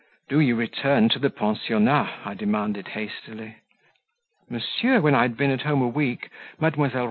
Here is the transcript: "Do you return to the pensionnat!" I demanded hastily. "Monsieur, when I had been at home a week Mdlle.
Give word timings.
"Do 0.29 0.39
you 0.39 0.55
return 0.55 1.09
to 1.09 1.19
the 1.19 1.29
pensionnat!" 1.29 2.25
I 2.25 2.33
demanded 2.33 2.87
hastily. 2.87 3.57
"Monsieur, 4.49 4.99
when 4.99 5.13
I 5.13 5.21
had 5.21 5.37
been 5.37 5.51
at 5.51 5.61
home 5.61 5.83
a 5.83 5.87
week 5.87 6.29
Mdlle. 6.59 6.99